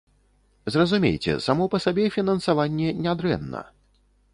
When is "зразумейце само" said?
0.75-1.69